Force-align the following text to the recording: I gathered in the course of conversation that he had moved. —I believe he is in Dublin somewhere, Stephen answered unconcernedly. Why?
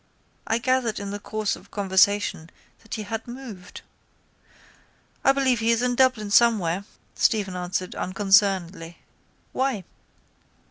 I 0.47 0.57
gathered 0.57 0.97
in 0.99 1.11
the 1.11 1.19
course 1.19 1.55
of 1.55 1.69
conversation 1.69 2.49
that 2.81 2.95
he 2.95 3.03
had 3.03 3.27
moved. 3.27 3.81
—I 5.23 5.31
believe 5.31 5.59
he 5.59 5.69
is 5.69 5.83
in 5.83 5.93
Dublin 5.93 6.31
somewhere, 6.31 6.85
Stephen 7.13 7.55
answered 7.55 7.93
unconcernedly. 7.93 8.97
Why? 9.53 9.83